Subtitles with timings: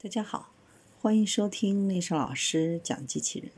[0.00, 0.52] 大家好，
[1.00, 3.50] 欢迎收听丽莎老师讲机器人。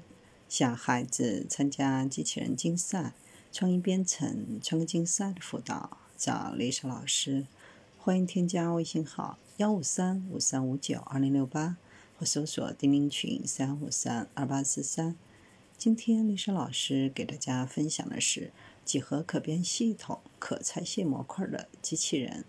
[0.48, 3.12] 想孩子参加机器人竞赛、
[3.52, 7.44] 创意编程、创客竞赛的辅导，找丽莎老师。
[7.98, 11.76] 欢迎添加微信号幺五三五三五九二零六八，
[12.18, 15.14] 或搜索钉钉群三五三二八四三。
[15.76, 18.50] 今天丽莎老师给大家分享的是
[18.82, 22.46] 几何可变系统可拆卸模块的机器人。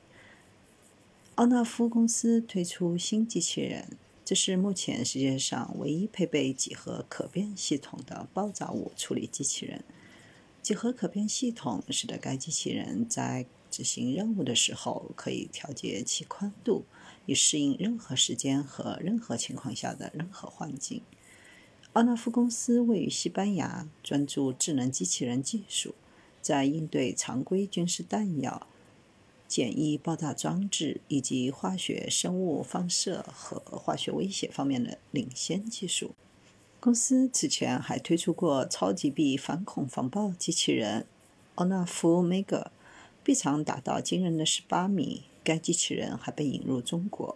[1.36, 9.84] 奥纳夫公司推出新机器人，这是目前世界上唯一配备几何可变系统的爆炸物处理机器人。
[10.62, 16.84] 几何可变系统使得该机器人在执行任务的时候可以调节其宽度，
[17.26, 21.02] 以适应任何时间和任何情况下的任何环境。
[21.94, 25.96] 奥纳夫公司位于西班牙，专注智能机器人技术，
[26.42, 28.68] 在应对常规军事弹药。
[29.52, 36.12] 简易爆炸装置以及化学生物放射和化学威胁方面的领先技术。
[36.80, 41.06] 公司此前还推出过超级臂反恐防爆机器人
[41.56, 42.68] 奥纳夫 Mega，
[43.26, 45.24] 臂长达到惊人的十八米。
[45.44, 47.36] 该机器人还被引入中国。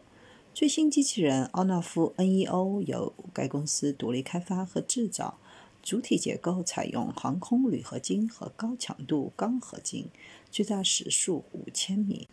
[0.54, 5.38] 最新机器人奥纳夫 NEO 由该公司独立开发和制造。
[5.86, 10.08] 主体结构采用航空铝合金和高强度钢合金，
[10.50, 12.28] 最大时速五千米，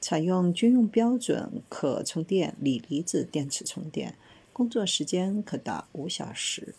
[0.00, 4.16] 采用军用标准可充电锂离子电池充电，
[4.52, 6.74] 工作时间可达五小时。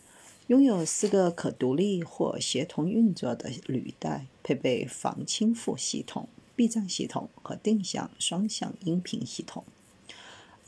[0.47, 9.63] 拥有四个可独立或协同运作的履带，配备防倾覆系统、避障系统和定向双向音频系统。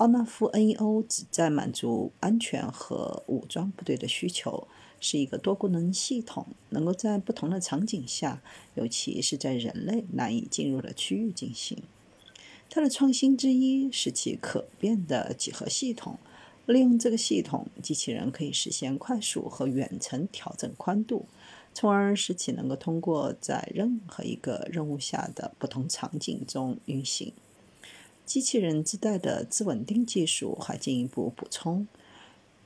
[0.02, 4.68] 奥纳夫 NEO 旨在满足安全和武装部队的需求。
[5.00, 8.42] 是一个多功能系统，能够在不同的场景下，
[8.74, 11.84] 尤其是在人类难以进入的区域进行。
[12.68, 16.18] 它的创新之一是其可变的几何系统。
[16.66, 21.28] 利用这个系统，机器人可以实现快速和远程调整宽度，
[21.76, 27.32] 从而使其能够通过在任何一个任务下的不同场景中运行。
[28.32, 31.86] 机器人自带的自稳定技术还进一步补充。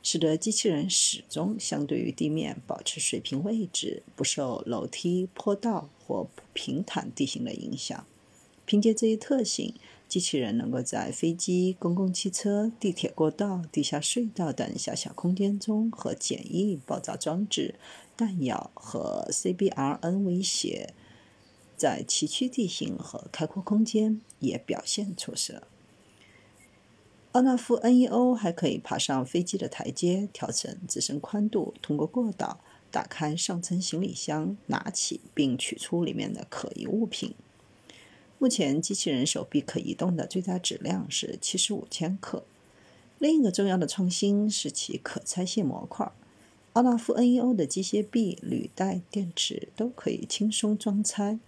[0.04, 8.06] 使得机器人始终相对于地面保持水平位置，不受楼梯、坡道或平坦地形的影响。
[8.68, 9.74] 凭借这一特性，
[10.08, 17.74] 机器人能够在飞机、公共汽车、地铁过道、地下隧道等狭小空间中和简易爆炸装置、
[18.16, 20.94] 弹药和 CBRN 威胁，
[21.78, 25.64] 在崎岖地形和开阔空间也表现出色。
[27.34, 37.34] 奥纳夫 NEO 还可以爬上飞机的台阶，调整自身宽度，通过过道打开上层行李箱，拿起并取出里面的可疑物品。
[38.38, 42.46] 目前，机器人手臂可移动的最大质量是七十五千克。
[43.20, 46.12] 另一个重要的创新是其可拆卸模块。
[46.74, 51.40] 奥纳夫 NEO 的机械臂、履带、电池都可以轻松装拆，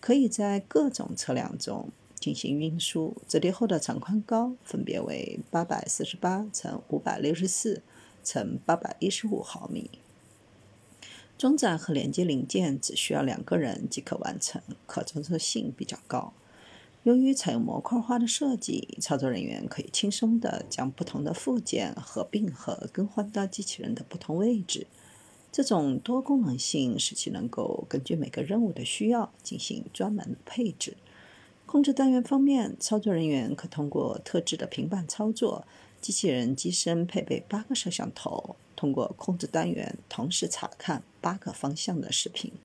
[0.00, 1.90] 可以在各种车辆中。
[2.18, 7.82] 进行运输，折叠后的长宽高分别为八百四十八乘五百六十四
[8.22, 9.90] 乘八百一十五毫米。
[11.38, 16.34] 装载和连接零件只需要两个人即可完成，可装载性比较高。
[17.04, 24.86] 由于采用模块化的设计，操作人员可以轻松地将不同的附件合并和更换到机器人的不同位置。
[25.52, 30.96] 这种多功能性使其能够根据每个任务的需要进行专门的配置。
[31.66, 35.66] 控制单元方面，操作人员可通过特制的平板操作。
[36.00, 42.50] 机器人机身配备八个摄像头，通过控制单元同时查看八个方向的视频。